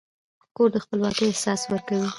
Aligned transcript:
کور 0.55 0.69
د 0.73 0.77
خپلواکۍ 0.83 1.25
احساس 1.29 1.61
ورکوي. 1.71 2.09